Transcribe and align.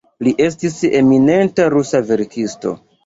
Li 0.27 0.31
estis 0.45 0.77
eminenta 1.01 1.67
rusa 1.75 2.01
verkisto. 2.09 2.73